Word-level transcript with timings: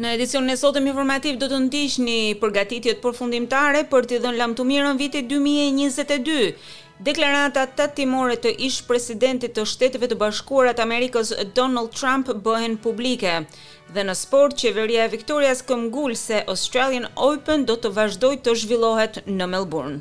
Në 0.00 0.10
edicionin 0.16 0.54
e 0.54 0.54
sotëm 0.56 0.86
informativ 0.88 1.36
do 1.40 1.46
të 1.52 1.58
ndiqni 1.66 2.12
përgatitjet 2.40 3.02
përfundimtare 3.04 3.82
për 3.90 4.06
të 4.08 4.20
dhënë 4.22 4.38
lajm 4.40 4.52
të 4.60 4.64
mirë 4.70 4.84
në 4.96 5.00
2022. 5.26 6.46
Deklarata 7.08 7.66
të 7.76 7.88
timore 7.98 8.38
të 8.44 8.54
ishë 8.68 8.86
presidentit 8.88 9.52
të 9.58 9.66
shteteve 9.74 10.08
të 10.08 10.16
bashkuarat 10.22 10.80
Amerikës 10.86 11.34
Donald 11.60 11.92
Trump 12.00 12.30
bëhen 12.48 12.78
publike. 12.86 13.34
Dhe 13.96 14.06
në 14.08 14.14
sport, 14.22 14.56
qeveria 14.64 15.04
Victoria's 15.18 15.60
këmgull 15.68 16.16
se 16.24 16.40
Australian 16.54 17.10
Open 17.30 17.68
do 17.72 17.76
të 17.84 17.92
vazhdoj 18.00 18.32
të 18.46 18.56
zhvillohet 18.62 19.20
në 19.28 19.50
Melbourne. 19.56 20.00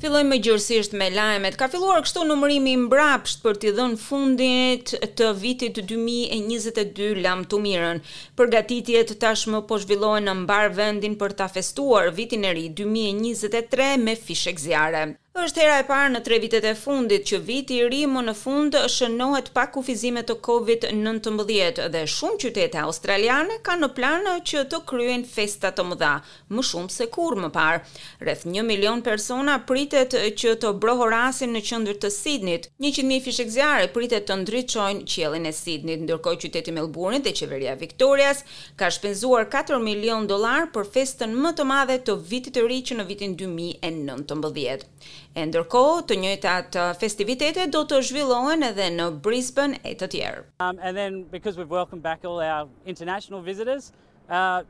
Filloj 0.00 0.22
me 0.24 0.36
gjërësisht 0.40 0.94
me 0.96 1.10
lajmet. 1.12 1.58
Ka 1.60 1.66
filluar 1.68 1.98
kështu 2.06 2.22
numërimi 2.24 2.72
mbrapsht 2.86 3.42
për 3.44 3.58
t'i 3.60 3.72
dhënë 3.76 3.98
fundit 4.00 4.94
të 5.20 5.28
vitit 5.42 5.82
2022 5.90 7.20
lam 7.26 7.42
të 7.50 7.60
mirën. 7.60 8.00
Përgatitjet 8.40 9.12
tashmë 9.20 9.60
po 9.68 9.76
zhvillohen 9.82 10.24
në 10.30 10.38
mbar 10.46 10.72
vendin 10.78 11.18
për 11.20 11.36
ta 11.42 11.50
festuar 11.52 12.08
vitin 12.16 12.48
e 12.48 12.54
ri 12.56 12.64
2023 12.80 13.90
me 14.06 14.16
fishek 14.16 14.62
zjarë. 14.64 15.04
Është 15.38 15.60
hera 15.62 15.74
e 15.78 15.82
parë 15.88 16.08
në 16.10 16.20
tre 16.26 16.36
vitet 16.42 16.64
e 16.66 16.70
fundit 16.74 17.28
që 17.30 17.38
viti 17.46 17.76
i 17.78 17.82
ri 17.86 18.00
më 18.10 18.22
në 18.26 18.32
fund 18.38 18.74
shënohet 18.90 19.52
pa 19.54 19.68
kufizime 19.70 20.24
të 20.26 20.34
Covid-19 20.42 21.84
dhe 21.94 22.00
shumë 22.16 22.40
qytete 22.42 22.80
australiane 22.82 23.60
kanë 23.68 23.80
në 23.84 23.88
plan 23.98 24.26
që 24.50 24.64
të 24.72 24.80
kryejnë 24.90 25.30
festa 25.30 25.70
të 25.70 25.84
mëdha, 25.92 26.10
më 26.50 26.64
shumë 26.72 26.90
se 26.96 27.06
kur 27.14 27.38
më 27.44 27.52
parë. 27.54 27.78
Rreth 28.26 28.42
1 28.50 28.64
milion 28.72 29.04
persona 29.06 29.60
pritet 29.70 30.16
që 30.40 30.56
të 30.64 30.72
brohorasin 30.82 31.54
në 31.54 31.62
qendër 31.70 32.02
të 32.02 32.10
Sidnit. 32.16 32.66
100 32.90 33.06
mijë 33.12 33.24
fishekzare 33.28 33.86
pritet 33.94 34.26
të 34.32 34.40
ndriçojnë 34.42 35.06
qiellin 35.14 35.46
e 35.46 35.54
Sidnit, 35.60 36.02
ndërkohë 36.08 36.42
qyteti 36.48 36.74
Melbourne 36.80 37.22
dhe 37.22 37.30
qeveria 37.38 37.78
e 37.78 37.82
Victorias 37.86 38.42
ka 38.82 38.90
shpenzuar 38.98 39.46
4 39.54 39.78
milion 39.86 40.26
dollar 40.34 40.66
për 40.74 40.90
festën 40.98 41.38
më 41.46 41.54
të 41.62 41.70
madhe 41.70 42.00
të 42.10 42.18
vitit 42.34 42.58
të 42.58 42.66
ri 42.66 42.82
që 42.90 42.98
në 42.98 43.08
vitin 43.14 43.38
2019 43.46 45.18
e 45.36 45.42
ndërkohë 45.50 46.02
të 46.10 46.16
njëjtat 46.24 46.78
festivitete 47.02 47.66
do 47.76 47.82
të 47.92 48.00
zhvillohen 48.08 48.66
edhe 48.70 48.86
në 48.96 49.08
Brisbane 49.26 49.80
e 49.86 49.94
të 50.02 50.08
tjerë. 50.16 50.44
Um 50.66 50.78
and 50.88 50.96
then 51.00 51.20
because 51.36 51.58
we've 51.60 51.74
welcomed 51.78 52.02
back 52.06 52.24
all 52.30 52.40
our 52.46 52.68
international 52.94 53.44
visitors, 53.50 53.90
uh 54.40 54.60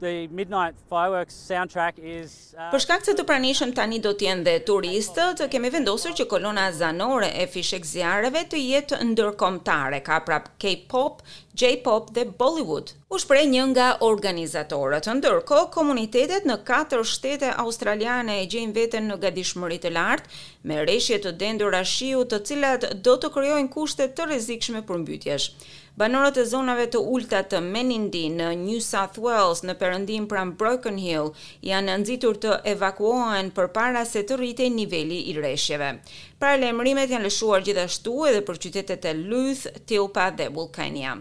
The 0.00 0.28
Midnight 0.30 0.74
Fireworks 0.88 1.34
soundtrack 1.50 1.92
is 2.02 2.32
uh, 2.56 2.70
Për 2.72 2.82
shkak 2.86 3.02
se 3.04 3.12
të 3.18 3.24
pranishëm 3.28 3.74
tani 3.76 3.98
do 4.04 4.14
të 4.16 4.26
jenë 4.30 4.44
dhe 4.46 4.54
turistë, 4.70 5.26
të 5.40 5.48
kemi 5.52 5.70
vendosur 5.74 6.14
që 6.16 6.26
kolona 6.30 6.64
zanore 6.72 7.28
e 7.36 7.44
fishek 7.52 7.84
të 7.90 8.62
jetë 8.62 8.98
ndërkombëtare, 9.10 10.00
ka 10.06 10.18
prap 10.28 10.48
K-pop, 10.62 11.20
J-pop 11.60 12.08
dhe 12.16 12.24
Bollywood. 12.40 12.94
U 13.12 13.18
shpreh 13.20 13.44
një 13.52 13.64
nga 13.74 13.88
organizatorët, 14.08 15.04
ndërkohë 15.20 15.68
komunitetet 15.74 16.48
në 16.48 16.56
katër 16.68 17.04
shtete 17.04 17.52
australiane 17.64 18.40
e 18.40 18.48
gjejnë 18.52 18.72
veten 18.78 19.08
në 19.10 19.18
gatishmëri 19.24 19.80
të 19.84 19.92
lartë 19.98 20.40
me 20.70 20.80
rreshje 20.86 21.20
të 21.26 21.34
dendura 21.44 21.84
shiu, 21.84 22.24
të 22.32 22.40
cilat 22.48 22.88
do 23.04 23.18
të 23.20 23.32
krijojnë 23.36 23.72
kushte 23.76 24.08
të 24.16 24.30
rrezikshme 24.30 24.82
për 24.90 25.04
mbytyesh. 25.04 25.50
Banorët 26.00 26.38
e 26.40 26.46
zonave 26.48 26.86
të 26.92 26.96
ulta 27.12 27.40
të 27.52 27.58
Menindi 27.60 28.22
në 28.32 28.44
New 28.62 28.78
South 28.80 29.18
Wales 29.20 29.60
në 29.68 29.74
perëndim 29.82 30.24
pran 30.30 30.52
Broken 30.62 30.96
Hill 31.02 31.26
janë 31.70 31.98
nxitur 32.00 32.38
të 32.44 32.54
evakuohen 32.72 33.50
përpara 33.58 34.06
se 34.08 34.22
të 34.24 34.38
rritej 34.40 34.70
niveli 34.78 35.18
i 35.28 35.34
rreshjeve. 35.36 35.90
Paralajmërimet 36.40 37.12
janë 37.12 37.26
lëshuar 37.28 37.66
gjithashtu 37.66 38.14
edhe 38.30 38.40
për 38.48 38.62
qytetet 38.64 39.04
e 39.10 39.12
Luth, 39.18 39.66
Tilpa 39.90 40.30
dhe 40.38 40.46
Vulcania. 40.56 41.18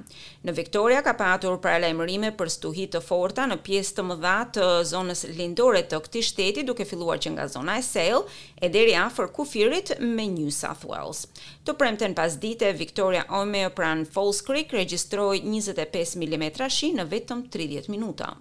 Në 0.48 0.54
Viktoria 0.56 1.00
ka 1.06 1.12
patur 1.20 1.58
paralajmërime 1.64 2.30
për 2.42 2.52
stuhit 2.54 2.94
të 2.96 3.02
forta 3.08 3.44
në 3.52 3.58
pjesë 3.66 3.96
të 3.98 4.06
mëdha 4.12 4.36
të 4.58 4.68
zonës 4.92 5.24
lindore 5.40 5.82
të 5.92 6.00
këtij 6.06 6.26
shteti, 6.30 6.64
duke 6.70 6.88
filluar 6.94 7.20
që 7.26 7.34
nga 7.34 7.50
zona 7.56 7.76
e 7.76 7.84
Sale 7.88 8.22
e 8.68 8.72
deri 8.78 8.96
afër 9.02 9.30
kufirit 9.42 9.92
me 10.16 10.30
New 10.38 10.48
South 10.62 10.88
Wales. 10.94 11.26
Të 11.68 11.76
premten 11.82 12.16
pasdite, 12.22 12.72
Viktoria 12.86 13.26
Omeo 13.42 13.74
pran 13.82 14.06
Falls 14.16 14.40
Creek 14.50 14.72
regjistroi 14.80 15.44
25 15.50 16.16
mm 16.24 16.54
shi 16.80 16.94
në 17.02 17.10
vetëm 17.18 17.50
30 17.60 17.92
minuta. 17.98 18.32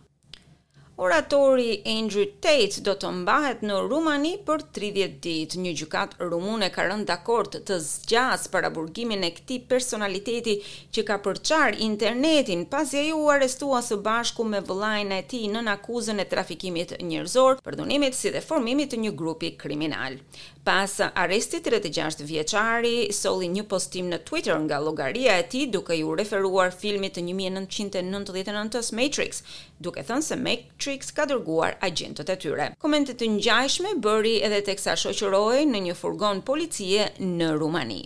Oratori 1.00 1.80
Andrew 1.86 2.24
Tate 2.42 2.80
do 2.82 2.90
të 2.98 3.10
mbahet 3.20 3.60
në 3.62 3.76
Rumani 3.86 4.32
për 4.44 4.64
30 4.74 5.04
ditë. 5.22 5.58
Një 5.62 5.72
gjykat 5.78 6.16
rumune 6.26 6.66
ka 6.74 6.88
rënë 6.88 7.06
dakord 7.06 7.54
të 7.68 7.76
zgjas 7.86 8.48
para 8.50 8.66
burgimin 8.74 9.22
e 9.22 9.30
këtij 9.36 9.60
personaliteti 9.70 10.56
që 10.90 11.04
ka 11.06 11.20
përçar 11.22 11.78
internetin 11.86 12.64
pasi 12.66 12.98
ai 13.04 13.12
u 13.14 13.28
arrestua 13.30 13.78
së 13.86 14.00
bashku 14.02 14.42
me 14.50 14.58
vëllain 14.66 15.14
e 15.14 15.20
tij 15.30 15.46
nën 15.54 15.70
akuzën 15.76 16.18
e 16.18 16.26
trafikimit 16.32 16.96
njerëzor, 16.98 17.60
përdunimit 17.62 18.18
si 18.18 18.34
dhe 18.34 18.42
formimit 18.42 18.90
të 18.96 19.04
një 19.04 19.14
grupi 19.22 19.52
kriminal. 19.54 20.18
Pas 20.66 20.98
arrestit 21.14 21.62
36 21.70 22.26
vjeçari 22.28 23.06
solli 23.16 23.46
një 23.54 23.62
postim 23.70 24.10
në 24.10 24.18
Twitter 24.28 24.58
nga 24.66 24.82
llogaria 24.84 25.38
e 25.40 25.46
tij 25.48 25.70
duke 25.78 25.94
i 25.96 26.02
referuar 26.02 26.74
filmit 26.76 27.14
të 27.16 27.22
1999-s 27.30 28.90
Matrix, 28.98 29.40
duke 29.80 30.02
thënë 30.04 30.26
se 30.32 30.36
Matrix 30.36 30.86
Matrix 30.88 31.10
ka 31.12 31.24
dërguar 31.30 31.74
agjentët 31.84 32.30
e 32.32 32.36
tyre. 32.40 32.66
Komente 32.84 33.12
të 33.20 33.26
ngjashme 33.36 33.90
bëri 34.06 34.38
edhe 34.48 34.62
teksa 34.68 34.94
shoqëroi 35.02 35.66
në 35.68 35.82
një 35.88 35.96
furgon 36.00 36.40
policie 36.48 37.10
në 37.18 37.52
Rumani. 37.60 38.04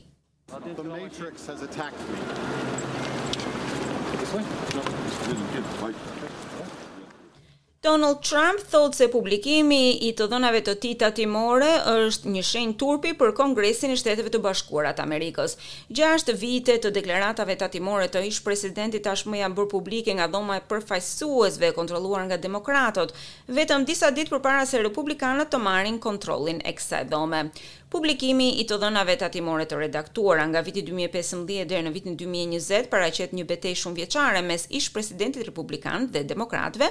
Donald 7.91 8.19
Trump 8.31 8.59
thot 8.70 8.94
se 8.94 9.09
publikimi 9.10 9.88
i 10.06 10.10
të 10.15 10.28
dhënave 10.31 10.60
të 10.69 10.75
tij 10.84 10.93
tatimore 11.00 11.70
është 11.91 12.31
një 12.34 12.43
shenjë 12.47 12.76
turpi 12.78 13.10
për 13.22 13.32
Kongresin 13.41 13.91
e 13.91 13.97
Shteteve 13.98 14.31
të 14.31 14.38
Bashkuara 14.44 14.93
të 14.94 15.03
Amerikës. 15.03 15.56
Gjashtë 15.98 16.37
vite 16.44 16.76
të 16.84 16.93
deklaratave 17.00 17.56
tatimore 17.65 18.06
të 18.15 18.22
ish-presidentit 18.31 19.03
tashmë 19.09 19.41
janë 19.43 19.59
bërë 19.59 19.72
publike 19.75 20.15
nga 20.15 20.31
dhoma 20.31 20.60
e 20.60 20.65
përfaqësuesve 20.70 21.72
e 21.72 21.75
kontrolluar 21.81 22.22
nga 22.28 22.38
demokratët, 22.47 23.16
vetëm 23.59 23.88
disa 23.91 24.12
ditë 24.14 24.37
përpara 24.37 24.62
se 24.70 24.84
republikanët 24.87 25.50
të 25.56 25.62
marrin 25.66 25.99
kontrollin 26.10 26.62
e 26.62 26.78
kësaj 26.78 27.03
dhome. 27.10 27.43
Publikimi 27.92 28.47
i 28.56 28.62
të 28.64 28.78
dhënave 28.80 29.19
tatimore 29.20 29.66
të 29.69 29.76
redaktuara 29.82 30.47
nga 30.48 30.62
viti 30.64 30.80
2015 30.86 31.66
deri 31.69 31.84
në 31.84 31.91
vitin 31.92 32.14
2020 32.22 32.86
paraqet 32.94 33.34
një 33.36 33.44
betejë 33.50 33.78
shumë 33.82 33.98
vjeçare 33.98 34.41
mes 34.48 34.64
ish 34.78 34.88
presidentit 34.94 35.44
republikan 35.50 36.08
dhe 36.14 36.22
demokratëve, 36.32 36.88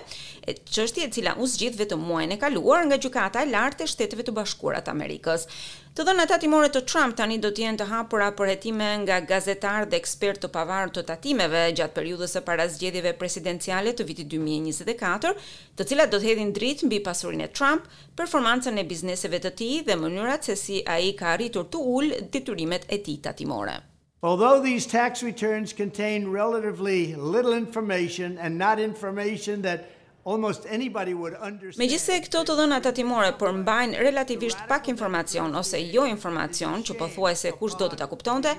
çështje 0.61 1.07
e 1.07 1.11
cila 1.15 1.33
u 1.41 1.49
zgjidh 1.55 1.79
vetëm 1.81 2.05
muajin 2.05 2.35
e 2.35 2.41
kaluar 2.43 2.85
nga 2.85 3.01
gjykata 3.01 3.41
e 3.41 3.49
lartë 3.55 3.87
e 3.87 3.93
Shteteve 3.95 4.27
të 4.29 4.37
Bashkuara 4.43 4.83
të 4.85 4.93
Amerikës. 4.93 5.49
Të 5.91 6.03
dhënë 6.07 6.23
ata 6.23 6.35
timore 6.41 6.69
të 6.71 6.79
Trump 6.87 7.17
tani 7.19 7.35
do 7.43 7.49
të 7.51 7.65
jenë 7.65 7.79
të 7.81 7.85
hapura 7.89 8.27
për 8.39 8.47
hetime 8.53 8.85
nga 9.01 9.17
gazetarë 9.29 9.87
dhe 9.91 9.97
ekspertë 9.99 10.45
të 10.45 10.49
pavarur 10.53 10.93
të 10.95 11.01
tatimeve 11.09 11.63
gjatë 11.79 11.95
periudhës 11.97 12.35
së 12.37 12.43
para 12.45 12.67
zgjedhjeve 12.75 13.11
presidenciale 13.23 13.91
të 13.99 14.05
vitit 14.11 14.29
2024, 14.35 15.33
të 15.81 15.87
cilat 15.91 16.13
do 16.13 16.21
të 16.23 16.29
hedhin 16.29 16.53
dritë 16.59 16.87
mbi 16.87 17.01
pasurinë 17.09 17.49
e 17.49 17.51
Trump, 17.59 17.91
performancën 18.21 18.79
e 18.79 18.87
bizneseve 18.93 19.41
të 19.43 19.51
tij 19.59 19.81
dhe 19.89 19.99
mënyrat 20.05 20.47
se 20.47 20.55
si 20.63 20.79
ai 20.95 21.11
ka 21.19 21.33
arritur 21.35 21.67
të 21.75 21.83
ul 21.97 22.09
detyrimet 22.37 22.87
e 22.87 23.01
tij 23.09 23.19
tatimore. 23.27 23.75
Although 24.23 24.63
these 24.63 24.87
tax 24.87 25.21
returns 25.27 25.73
contain 25.81 26.31
relatively 26.39 27.15
little 27.15 27.57
information 27.65 28.37
and 28.37 28.55
not 28.57 28.79
information 28.79 29.67
that 29.67 29.89
Almost 30.23 30.65
anybody 30.69 31.13
would 31.15 31.33
understand. 31.41 31.79
Megjithëse 31.81 32.17
këto 32.27 32.41
të 32.45 32.55
dhëna 32.59 32.77
tatimore 32.85 33.29
përmbajnë 33.41 34.03
relativisht 34.05 34.59
pak 34.69 34.89
informacion 34.93 35.55
ose 35.61 35.79
jo 35.93 36.03
informacion 36.09 36.83
që 36.85 36.97
pothuajse 36.99 37.53
kush 37.61 37.77
do 37.79 37.87
të 37.89 37.97
ta 38.03 38.07
kuptonte, 38.11 38.53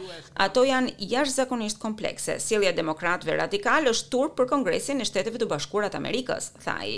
ato 0.47 0.65
janë 0.69 0.97
jashtëzakonisht 1.13 1.79
komplekse. 1.85 2.39
Sjellja 2.47 2.75
e 2.75 2.79
demokratëve 2.81 3.39
radikal 3.45 3.87
është 3.93 4.11
turp 4.17 4.35
për 4.41 4.51
Kongresin 4.57 5.07
e 5.07 5.07
Shteteve 5.11 5.39
të 5.45 5.51
Bashkuara 5.55 5.93
të 5.95 6.03
Amerikës, 6.03 6.51
tha 6.67 6.81
ai. 6.83 6.97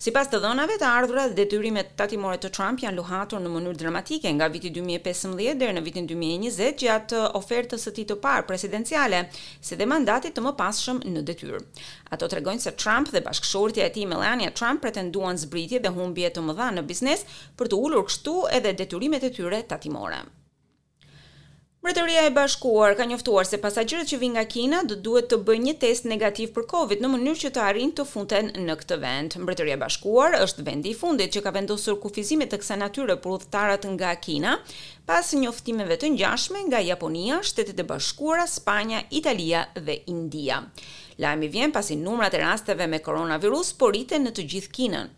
Si 0.00 0.08
pas 0.16 0.30
të 0.32 0.38
dhënave 0.40 0.78
të 0.80 0.86
ardhura 0.88 1.22
dhe 1.28 1.34
detyrimet 1.42 1.90
tatimore 2.00 2.38
të 2.40 2.48
Trump 2.56 2.80
janë 2.80 2.96
luhatur 2.96 3.42
në 3.44 3.50
mënyrë 3.52 3.76
dramatike 3.82 4.30
nga 4.32 4.46
viti 4.54 4.70
2015 4.76 5.58
dhe 5.60 5.68
në 5.76 5.82
vitin 5.88 6.08
2020 6.08 6.70
gjatë 6.84 7.20
ofertës 7.42 7.84
të 7.84 7.92
ti 7.98 8.06
të 8.06 8.16
parë 8.24 8.46
presidenciale, 8.48 9.20
si 9.60 9.76
dhe 9.76 9.88
mandatit 9.92 10.38
të 10.38 10.46
më 10.46 10.54
pasëshëm 10.62 11.02
në 11.12 11.26
detyrë. 11.34 11.60
Ato 12.16 12.24
të 12.30 12.40
regojnë 12.40 12.64
se 12.64 12.72
Trump 12.80 13.12
dhe 13.12 13.24
bashkëshortja 13.28 13.84
e 13.90 13.92
ti 13.98 14.08
Melania 14.14 14.54
Trump 14.56 14.80
pretenduan 14.86 15.36
zbritje 15.44 15.84
dhe 15.84 15.92
humbje 16.00 16.32
të 16.32 16.48
mëdha 16.48 16.72
në 16.80 16.88
biznes 16.94 17.28
për 17.60 17.68
të 17.68 17.84
ullur 17.84 18.08
kështu 18.08 18.38
edhe 18.56 18.72
detyrimet 18.80 19.28
e 19.28 19.36
tyre 19.36 19.66
tatimore. 19.74 20.24
Mbretëria 21.80 22.22
e 22.26 22.30
Bashkuar 22.36 22.92
ka 22.96 23.04
njoftuar 23.08 23.46
se 23.48 23.56
pasagjerët 23.64 24.10
që 24.12 24.18
vijnë 24.20 24.34
nga 24.36 24.42
Kina 24.54 24.78
do 24.88 24.98
duhet 25.06 25.30
të 25.32 25.38
bëjnë 25.48 25.64
një 25.68 25.74
test 25.84 26.04
negativ 26.12 26.50
për 26.52 26.66
Covid 26.72 27.00
në 27.00 27.08
mënyrë 27.14 27.40
që 27.42 27.52
të 27.56 27.62
arrijnë 27.68 27.94
të 28.00 28.04
futen 28.10 28.50
në 28.66 28.76
këtë 28.82 28.98
vend. 29.06 29.38
Mbretëria 29.40 29.78
e 29.78 29.80
Bashkuar 29.80 30.36
është 30.44 30.66
vendi 30.66 30.92
i 30.92 30.98
fundit 31.00 31.32
që 31.32 31.40
ka 31.46 31.54
vendosur 31.56 31.96
kufizime 32.04 32.44
të 32.52 32.60
kësaj 32.60 32.78
natyre 32.84 33.16
për 33.24 33.32
udhëtarët 33.38 33.88
nga 33.94 34.12
Kina, 34.26 34.58
pas 35.08 35.32
njoftimeve 35.40 35.96
të 36.02 36.12
ngjashme 36.18 36.66
nga 36.68 36.84
Japonia, 36.90 37.40
Shtetet 37.48 37.80
e 37.80 37.88
Bashkuara, 37.94 38.44
Spanja, 38.58 39.00
Italia 39.08 39.64
dhe 39.80 39.96
India. 40.18 40.60
Lajmi 41.20 41.48
vjen 41.52 41.68
pasi 41.72 41.96
numrat 42.00 42.32
e 42.34 42.38
rasteve 42.40 42.86
me 42.88 42.98
koronavirus 43.04 43.70
po 43.80 43.90
rriten 43.92 44.22
në 44.24 44.30
të 44.38 44.44
gjithë 44.52 44.70
Kinën. 44.76 45.08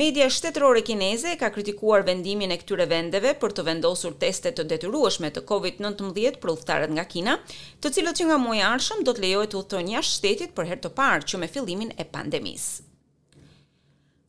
Media 0.00 0.26
shtetërore 0.28 0.82
kineze 0.84 1.30
ka 1.40 1.48
kritikuar 1.54 2.02
vendimin 2.04 2.50
e 2.52 2.58
këtyre 2.60 2.84
vendeve 2.90 3.32
për 3.40 3.54
të 3.56 3.64
vendosur 3.70 4.18
teste 4.26 4.52
të 4.58 4.66
detyrueshme 4.74 5.30
të 5.38 5.46
COVID-19 5.52 6.36
për 6.44 6.52
udhëtarët 6.58 6.92
nga 6.98 7.06
Kina, 7.14 7.38
të 7.80 7.94
cilët 7.96 8.20
që 8.20 8.26
nga 8.28 8.36
muaj 8.44 8.58
i 8.60 8.66
ardhshëm 8.74 9.00
do 9.08 9.14
të 9.16 9.24
lejohet 9.24 9.54
të 9.54 9.60
udhëtojnë 9.62 9.96
jashtë 9.96 10.20
shtetit 10.20 10.52
për 10.60 10.68
herë 10.72 10.84
të 10.88 10.92
parë 11.00 11.28
që 11.32 11.40
me 11.44 11.50
fillimin 11.56 11.96
e 11.96 12.06
pandemisë. 12.18 12.74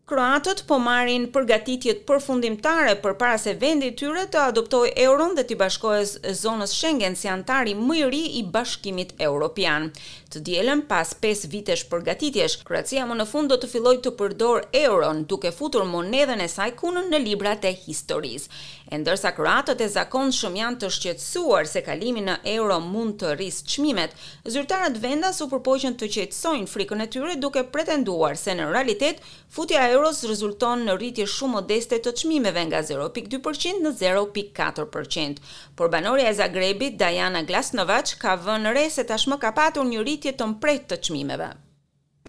Kroatët 0.08 0.62
po 0.72 0.78
marrin 0.80 1.26
përgatitjet 1.36 2.06
përfundimtare 2.08 2.94
për 3.04 3.18
para 3.20 3.34
se 3.44 3.52
vendi 3.60 3.90
tyre 4.00 4.22
të 4.32 4.40
adoptoj 4.54 4.86
euron 5.04 5.34
dhe 5.36 5.44
të 5.50 5.58
bashkojës 5.60 6.14
zonës 6.46 6.72
Schengen 6.78 7.18
si 7.20 7.28
antari 7.28 7.74
më 7.76 7.98
i 8.00 8.06
ri 8.14 8.22
i 8.40 8.44
bashkimit 8.56 9.12
europian. 9.28 9.90
Të 10.32 10.40
djelen 10.48 10.86
pas 10.88 11.12
5 11.24 11.50
vitesh 11.52 11.86
përgatitjesh, 11.92 12.56
Kroatia 12.68 13.04
më 13.08 13.18
në 13.20 13.26
fund 13.28 13.52
do 13.52 13.58
të 13.60 13.68
filloj 13.74 13.98
të 14.06 14.12
përdor 14.20 14.64
euron 14.86 15.26
duke 15.32 15.52
futur 15.56 15.84
monedhën 15.88 16.40
e 16.44 16.48
saj 16.52 16.70
kunën 16.80 17.12
në 17.12 17.20
librat 17.26 17.68
e 17.68 17.74
historis. 17.80 18.48
E 18.88 18.96
ndërsa 19.04 19.34
Kroatët 19.36 19.84
e 19.84 19.90
zakon 19.92 20.32
shumë 20.36 20.60
janë 20.62 20.80
të 20.86 20.90
shqetsuar 21.00 21.68
se 21.68 21.84
kalimi 21.84 22.24
në 22.24 22.38
euro 22.56 22.80
mund 22.80 23.18
të 23.20 23.36
rrisë 23.36 23.68
qmimet, 23.74 24.16
zyrtarët 24.56 25.00
vendas 25.04 25.44
u 25.44 25.50
përpojqen 25.52 26.00
të 26.00 26.10
qetsojnë 26.16 26.72
frikën 26.72 27.04
e 27.04 27.10
tyre 27.12 27.36
duke 27.44 27.66
pretenduar 27.76 28.40
se 28.40 28.56
në 28.56 28.72
realitet 28.72 29.20
futja 29.58 29.84
e 29.92 29.97
eurës 29.98 30.22
rezulton 30.30 30.84
në 30.86 30.96
rritje 30.98 31.26
shumë 31.34 31.54
modeste 31.58 31.98
të 32.06 32.14
çmimeve 32.22 32.64
nga 32.70 32.82
0.2% 32.88 33.82
në 33.84 33.94
0.4%. 34.00 35.42
Por 35.80 35.92
banorja 35.94 36.30
e 36.32 36.36
Zagrebit, 36.42 36.98
Diana 37.02 37.44
Glasnovac, 37.50 38.16
ka 38.22 38.36
vënë 38.48 38.76
re 38.78 38.88
se 38.94 39.08
tashmë 39.12 39.40
ka 39.44 39.54
patur 39.58 39.88
një 39.90 40.04
rritje 40.06 40.36
të 40.38 40.52
mprehtë 40.54 40.94
të 40.94 41.02
çmimeve. 41.10 41.50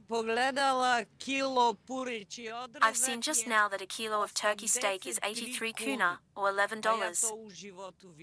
Pogledala 0.08 0.94
kilo 1.20 1.74
puriçi 1.88 2.46
odrve. 2.54 2.80
I've 2.80 2.96
seen 2.96 3.20
just 3.20 3.46
now 3.50 3.68
that 3.68 3.82
a 3.82 3.86
kilo 3.86 4.22
of 4.24 4.32
turkey 4.32 4.68
steak 4.70 5.04
is 5.04 5.18
83 5.20 5.74
kuna, 5.82 6.14
or 6.38 6.50
$11. 6.52 6.80
dollars. 6.80 7.18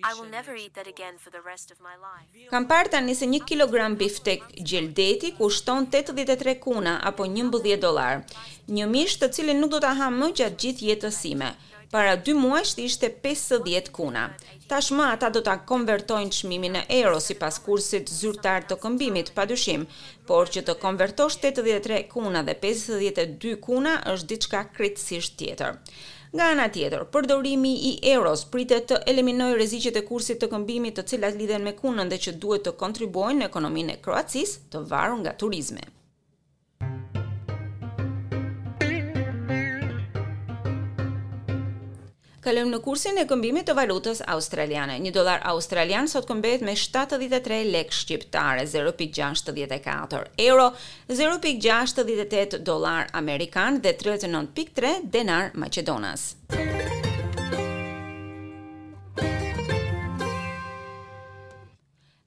I 0.10 0.14
will 0.18 0.30
never 0.38 0.54
eat 0.56 0.74
that 0.80 0.88
again 0.94 1.16
for 1.24 1.30
the 1.36 1.42
rest 1.52 1.68
of 1.74 1.78
my 1.88 1.96
life. 2.10 2.30
Kam 2.50 2.66
parë 2.72 2.94
tani 2.96 3.16
se 3.16 3.28
1 3.28 3.44
kg 3.50 3.78
biftek 4.00 4.44
gjeldeti 4.60 5.34
kushton 5.38 5.88
83 5.92 6.56
kuna 6.64 7.00
apo 7.04 7.26
11 7.26 7.76
dollar. 7.86 8.24
Një 8.68 8.88
mish 8.92 9.20
të 9.20 9.32
cilin 9.38 9.60
nuk 9.62 9.72
do 9.76 9.80
ta 9.84 9.94
ha 10.00 10.10
më 10.20 10.32
gjatë 10.40 10.62
gjithë 10.66 10.90
jetës 10.94 11.22
sime. 11.26 11.52
Para 11.96 12.16
dy 12.18 12.34
muajsh 12.34 12.80
ishte 12.88 13.12
50 13.28 13.92
kuna. 13.98 14.24
Tashmë 14.72 15.04
ata 15.14 15.30
do 15.30 15.44
ta 15.46 15.54
konvertojnë 15.70 16.32
çmimin 16.40 16.74
në 16.76 16.82
euro 17.04 17.20
sipas 17.22 17.60
kursit 17.68 18.10
zyrtar 18.12 18.66
të 18.66 18.80
këmbimit, 18.82 19.30
padyshim, 19.38 19.86
por 20.28 20.50
që 20.52 20.64
të 20.66 20.80
konvertosh 20.82 21.38
83 21.44 22.02
kuna 22.12 22.42
dhe 22.48 22.58
52 22.64 23.54
kuna 23.68 23.94
është 24.16 24.30
diçka 24.34 24.64
krejtësisht 24.74 25.38
tjetër. 25.40 25.80
Nga 26.36 26.46
ana 26.54 26.64
tjetër, 26.76 27.04
përdorimi 27.16 27.70
i 27.90 27.92
euros 28.14 28.42
pritet 28.56 28.90
të 28.90 28.98
eliminojë 29.12 29.56
rreziqet 29.56 30.00
e 30.02 30.04
kursit 30.10 30.42
të 30.44 30.50
këmbimit, 30.56 30.98
të 31.00 31.06
cilat 31.14 31.40
lidhen 31.44 31.64
me 31.72 31.76
kunën 31.82 32.12
dhe 32.16 32.20
që 32.28 32.36
duhet 32.46 32.68
të 32.68 32.76
kontribuojnë 32.86 33.42
në 33.46 33.50
ekonominë 33.54 33.96
e 33.96 34.02
Kroacisë, 34.10 34.60
të 34.76 34.84
varur 34.92 35.22
nga 35.22 35.34
turizmi. 35.46 35.88
kalojmë 42.46 42.76
në 42.76 42.78
kursin 42.86 43.18
e 43.18 43.24
këmbimit 43.26 43.66
të 43.66 43.74
valutës 43.80 44.20
australiane. 44.30 45.00
Një 45.02 45.12
dollar 45.16 45.42
australian 45.50 46.06
sot 46.12 46.28
këmbehet 46.30 46.62
me 46.68 46.76
73 46.78 47.64
lek 47.74 47.90
shqiptare, 47.96 48.68
0.64 48.70 50.22
euro, 50.46 50.68
0.68 51.10 52.62
dollar 52.70 53.10
amerikan 53.18 53.82
dhe 53.82 53.96
39.3 53.98 55.10
denar 55.16 55.50
maqedonas. 55.64 56.36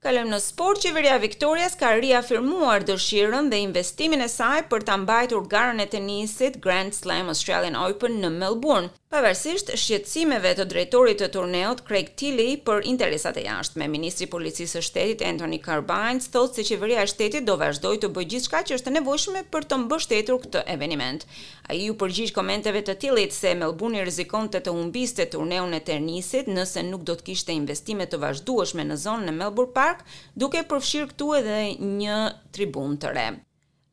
Kalëm 0.08 0.30
në 0.30 0.38
sport, 0.40 0.78
qeveria 0.86 1.18
Viktorias 1.20 1.74
ka 1.76 1.90
riafirmuar 2.00 2.84
dëshirën 2.88 3.50
dhe 3.52 3.58
investimin 3.60 4.22
e 4.24 4.28
saj 4.32 4.62
për 4.70 4.84
të 4.88 4.94
mbajtur 5.02 5.44
garën 5.52 5.82
e 5.84 5.86
tenisit 5.94 6.56
Grand 6.64 6.94
Slam 6.96 7.28
Australian 7.34 7.76
Open 7.78 8.16
në 8.22 8.30
Melbourne. 8.40 8.88
Pavarësisht 9.08 9.70
shqetësimeve 9.80 10.50
të 10.58 10.64
drejtorit 10.70 11.18
të 11.22 11.26
turneut 11.36 11.78
Craig 11.88 12.08
Tilly 12.20 12.44
për 12.66 12.84
interesat 12.90 13.38
e 13.40 13.44
jashtme, 13.46 13.86
ministri 13.92 14.26
i 14.28 14.30
policisë 14.34 14.74
së 14.76 14.82
shtetit 14.88 15.22
Anthony 15.28 15.56
Carbines 15.66 16.28
thotë 16.34 16.58
se 16.58 16.64
qeveria 16.68 17.06
e 17.06 17.08
shtetit 17.14 17.46
do 17.46 17.54
vazhdojë 17.62 18.02
të 18.02 18.10
bëjë 18.18 18.28
gjithçka 18.34 18.60
që 18.68 18.76
është 18.76 18.92
e 18.92 18.96
nevojshme 18.98 19.44
për 19.56 19.68
të 19.72 19.78
mbështetur 19.86 20.42
këtë 20.44 20.66
eveniment. 20.74 21.24
Ai 21.72 21.80
u 21.88 21.96
përgjigj 22.04 22.34
komenteve 22.42 22.84
të 22.90 22.98
Tillit 23.06 23.38
se 23.38 23.54
Melbourne 23.62 24.02
i 24.04 24.04
rrezikonte 24.04 24.60
të 24.60 24.76
humbiste 24.76 25.28
turneun 25.38 25.72
e 25.72 25.82
tenisit 25.90 26.52
nëse 26.52 26.84
nuk 26.92 27.08
do 27.08 27.16
të 27.22 27.30
kishte 27.32 27.56
investime 27.62 28.10
të 28.12 28.20
vazhdueshme 28.28 28.84
në 28.92 29.00
zonën 29.08 29.32
e 29.32 29.38
Melbourne 29.40 29.72
Park, 29.80 30.04
duke 30.36 30.66
përfshirë 30.74 31.12
këtu 31.14 31.32
edhe 31.40 31.60
një 32.04 32.20
tribun 32.58 33.00
të 33.06 33.16
re. 33.20 33.28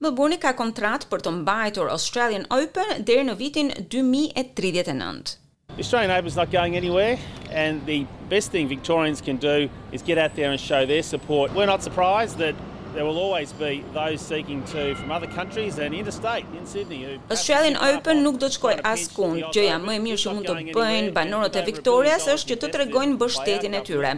Melbourne 0.05 0.37
ka 0.37 0.51
kontrat 0.53 1.07
për 1.09 1.23
të 1.25 1.31
mbajtur 1.39 1.87
Australian 1.89 2.43
Open 2.53 2.91
deri 3.07 3.23
në 3.25 3.33
vitin 3.39 3.71
2039. 3.93 5.31
The 5.71 5.83
Australian 5.85 6.11
Open 6.15 6.27
is 6.27 6.35
not 6.39 6.51
going 6.55 6.75
anywhere 6.79 7.17
and 7.63 7.81
the 7.89 7.97
best 8.33 8.51
thing 8.53 8.69
Victorians 8.69 9.23
can 9.29 9.39
do 9.47 9.67
is 9.91 10.05
get 10.11 10.21
out 10.25 10.35
there 10.37 10.51
and 10.51 10.61
show 10.61 10.83
their 10.91 11.01
support. 11.07 11.55
We're 11.57 11.71
not 11.71 11.81
surprised 11.81 12.37
that 12.37 12.53
There 12.95 13.05
will 13.09 13.19
always 13.27 13.51
be 13.51 13.83
those 13.93 14.21
seeking 14.21 14.63
to 14.73 14.95
from 14.95 15.11
other 15.11 15.27
countries 15.27 15.77
and 15.83 15.93
interstate 15.93 16.45
in 16.57 16.65
Sydney. 16.73 17.01
Australian 17.37 17.75
Open 17.89 18.15
nuk 18.23 18.37
do 18.43 18.47
të 18.47 18.55
shkojë 18.55 18.83
askund. 18.91 19.41
Gjëja 19.57 19.79
më 19.83 19.95
e 19.97 19.99
mirë 20.05 20.19
që 20.21 20.33
mund 20.37 20.47
të 20.47 20.55
bëjnë 20.77 21.11
banorët 21.17 21.57
e 21.59 21.63
Victorias 21.67 22.27
është 22.33 22.53
që 22.53 22.57
të 22.61 22.69
tregojnë 22.75 23.17
mbështetjen 23.17 23.75
e 23.79 23.81
tyre. 23.89 24.11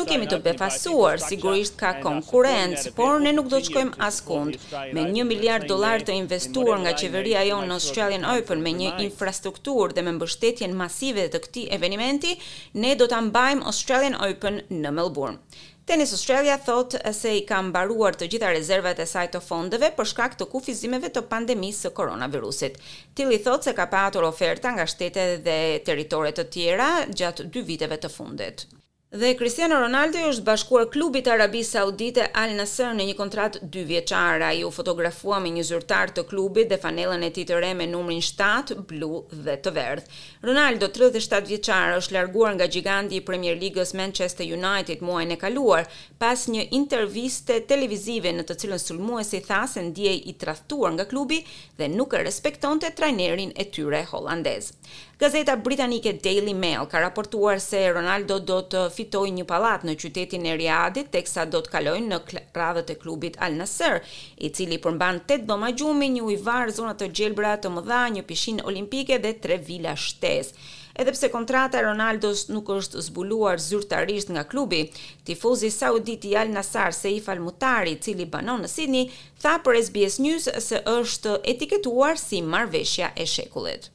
Nuk 0.00 0.10
jemi 0.10 0.26
të 0.32 0.40
befasuar, 0.48 1.22
sigurisht 1.22 1.78
ka 1.78 1.92
konkurrencë, 2.02 2.92
por 2.98 3.22
ne 3.22 3.30
nuk 3.38 3.46
do 3.52 3.62
të 3.62 3.70
shkojmë 3.70 3.94
askund. 4.08 4.58
Me 4.98 5.06
1 5.12 5.22
miliard 5.30 5.68
dollar 5.70 6.02
të 6.08 6.18
investuar 6.24 6.82
nga 6.82 6.96
qeveria 7.04 7.46
jonë 7.52 7.70
në 7.70 7.78
Australian 7.78 8.26
Open 8.32 8.66
me 8.66 8.74
një 8.80 8.90
infrastruktur 9.06 9.94
dhe 9.94 10.02
me 10.08 10.16
mbështetjen 10.18 10.74
masive 10.82 11.28
të 11.36 11.44
këtij 11.46 11.70
eventi, 11.78 12.34
ne 12.82 12.96
do 12.98 13.06
ta 13.12 13.22
mbajmë 13.30 13.64
Australian 13.70 14.18
Open 14.30 14.62
në 14.82 14.94
Melbourne. 14.98 15.38
Tennis 15.88 16.10
Australia 16.14 16.56
thot 16.66 16.96
se 17.14 17.28
i 17.38 17.42
ka 17.48 17.60
mbaruar 17.66 18.16
të 18.18 18.26
gjitha 18.32 18.48
rezervat 18.56 18.98
e 19.02 19.04
saj 19.06 19.22
të 19.36 19.40
fondeve 19.48 19.90
për 20.00 20.08
shkak 20.12 20.32
të 20.40 20.48
kufizimeve 20.56 21.10
të 21.18 21.22
pandemisë 21.34 21.86
së 21.86 21.92
koronavirusit. 22.00 22.80
Tilli 23.20 23.38
thot 23.46 23.68
se 23.68 23.74
ka 23.80 23.86
pasur 23.92 24.26
oferta 24.32 24.72
nga 24.78 24.88
shtete 24.94 25.28
dhe 25.46 25.54
territore 25.90 26.34
të 26.40 26.46
tjera 26.56 26.90
gjatë 27.22 27.46
dy 27.58 27.62
viteve 27.70 28.00
të 28.06 28.12
fundit. 28.18 28.66
Dhe 29.14 29.36
Cristiano 29.38 29.76
Ronaldo 29.78 30.18
është 30.28 30.42
bashkuar 30.42 30.88
klubit 30.90 31.28
Arabi 31.30 31.60
Saudite 31.62 32.24
Al 32.42 32.50
Nassr 32.58 32.88
në 32.98 33.04
një 33.06 33.12
kontrat 33.14 33.58
dy 33.70 33.84
vjeqar. 33.86 34.42
A 34.42 34.48
ju 34.58 34.70
fotografua 34.74 35.38
me 35.38 35.52
një 35.54 35.62
zyrtar 35.68 36.10
të 36.10 36.24
klubit 36.26 36.72
dhe 36.72 36.80
fanelën 36.82 37.22
e 37.22 37.30
ti 37.36 37.44
të 37.46 37.60
re 37.62 37.68
me 37.78 37.86
numrin 37.86 38.18
7, 38.18 38.74
blu 38.90 39.20
dhe 39.30 39.54
të 39.62 39.72
verdh. 39.76 40.10
Ronaldo, 40.42 40.88
37 40.90 41.46
vjeqar, 41.52 41.94
është 42.00 42.16
larguar 42.18 42.56
nga 42.58 42.66
gjigandi 42.66 43.20
i 43.20 43.22
Premier 43.22 43.54
Ligës 43.60 43.94
Manchester 43.94 44.42
United 44.56 45.06
muaj 45.06 45.22
në 45.30 45.38
kaluar, 45.44 45.86
pas 46.18 46.48
një 46.50 46.66
interviste 46.74 47.60
televizive 47.70 48.34
në 48.34 48.42
të 48.50 48.58
cilën 48.64 48.82
sulmuesi 48.82 49.38
si 49.38 49.44
thasën 49.46 49.94
dje 49.94 50.16
i 50.26 50.34
trahtuar 50.34 50.98
nga 50.98 51.06
klubi 51.06 51.44
dhe 51.78 51.86
nuk 51.94 52.18
e 52.18 52.24
respekton 52.26 52.82
të 52.82 52.90
trajnerin 52.98 53.54
e 53.54 53.70
tyre 53.70 54.02
holandez. 54.10 54.74
Gazeta 55.18 55.56
Britanike 55.56 56.12
Daily 56.20 56.52
Mail 56.52 56.84
ka 56.86 56.98
raportuar 57.00 57.56
se 57.60 57.78
Ronaldo 57.88 58.36
do 58.50 58.58
të 58.74 58.82
fitojë 58.92 59.30
një 59.36 59.46
pallat 59.48 59.86
në 59.88 59.94
qytetin 60.02 60.44
e 60.44 60.52
Riadit, 60.60 61.08
teksa 61.14 61.46
do 61.48 61.62
të 61.64 61.72
kalojnë 61.72 62.10
në 62.10 62.18
radhët 62.58 62.92
e 62.92 62.96
klubit 63.04 63.38
Al 63.46 63.56
Nassr, 63.56 64.02
i 64.44 64.50
cili 64.52 64.76
përmban 64.84 65.22
8 65.22 65.48
dhoma 65.48 65.70
gjumi, 65.72 66.10
një 66.18 66.26
ujvar, 66.28 66.68
zona 66.80 66.92
të 67.00 67.08
gjelbra 67.16 67.54
të 67.64 67.72
mëdha, 67.78 68.02
një 68.18 68.26
pishinë 68.28 68.66
olimpike 68.68 69.16
dhe 69.24 69.32
tre 69.46 69.56
vila 69.70 69.96
shtesë. 70.04 70.52
Edhe 71.00 71.16
pse 71.16 71.32
kontrata 71.32 71.80
e 71.80 71.86
Ronaldos 71.88 72.44
nuk 72.52 72.68
është 72.76 73.06
zbuluar 73.08 73.56
zyrtarisht 73.70 74.36
nga 74.36 74.44
klubi, 74.44 74.82
tifozi 75.24 75.72
saudit 75.78 76.28
i 76.28 76.36
Al 76.42 76.52
Nassr 76.58 76.92
Saif 77.00 77.32
Al 77.32 77.40
Mutari, 77.48 77.96
i 77.96 78.02
cili 78.04 78.28
banon 78.36 78.66
në 78.66 78.68
Sydney, 78.76 79.08
tha 79.40 79.56
për 79.64 79.80
SBS 79.80 80.20
News 80.26 80.52
se 80.68 80.84
është 80.98 81.40
etiketuar 81.56 82.20
si 82.26 82.44
marrveshja 82.56 83.14
e 83.16 83.24
shekullit. 83.24 83.94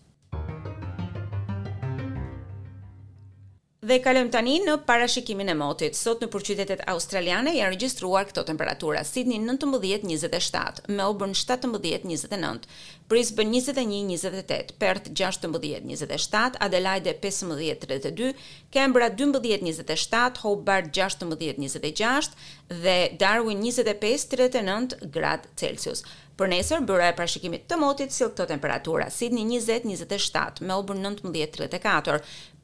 Dhe 3.81 3.95
kalojm 3.97 4.27
tani 4.29 4.59
në 4.61 4.75
parashikimin 4.85 5.49
e 5.49 5.53
motit. 5.57 5.95
Sot 5.97 6.21
në 6.21 6.27
qytetet 6.35 6.83
australiane 6.91 7.49
janë 7.55 7.71
regjistruar 7.73 8.27
këto 8.29 8.43
temperatura: 8.45 9.01
Sydney 9.09 9.39
19 9.41 9.79
27, 10.05 10.83
Melbourne 10.99 11.33
17 11.33 11.81
29, 11.81 12.69
Brisbane 13.09 13.55
21 13.57 14.13
28, 14.13 14.77
Perth 14.83 15.09
16 15.17 15.49
27, 15.89 16.61
Adelaide 16.61 17.15
15 17.25 17.83
32, 17.87 18.29
Canberra 18.77 19.09
12 19.09 19.65
27, 19.65 20.43
Hobart 20.45 20.93
16 20.93 21.39
26 21.41 22.41
dhe 22.85 22.99
Darwin 23.25 23.65
25 23.65 24.27
39 24.37 24.99
gradë 25.17 25.55
Celsius. 25.57 26.05
Për 26.41 26.49
nesër, 26.49 26.79
bëra 26.89 27.11
e 27.11 27.13
parashikimit 27.13 27.67
të 27.69 27.77
motit 27.77 28.09
si 28.15 28.23
këto 28.25 28.47
temperatura, 28.49 29.05
Sydney 29.13 29.43
20-27, 29.61 30.63
Melbourne 30.65 31.03
19-34, 31.13 32.15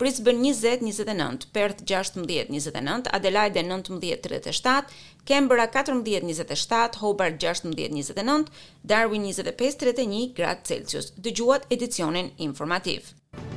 Brisbane 0.01 0.41
20-29, 0.49 1.45
Perth 1.53 1.83
16-29, 1.85 3.11
Adelaide 3.13 3.61
19-37, 3.67 4.89
Kembera 5.29 5.69
14-27, 5.77 6.97
Hobart 7.03 7.37
16-29, 7.45 8.49
Darwin 8.81 9.29
25-31 9.29 10.33
gradë 10.41 10.73
Celsius, 10.73 11.13
dëgjuat 11.21 11.69
edicionin 11.77 12.33
informativë. 12.49 13.56